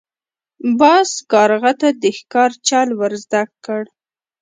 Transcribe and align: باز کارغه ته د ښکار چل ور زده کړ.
باز 0.79 1.09
کارغه 1.31 1.71
ته 1.81 1.89
د 2.01 2.03
ښکار 2.17 2.51
چل 2.67 2.87
ور 2.99 3.13
زده 3.23 3.41
کړ. 3.65 3.81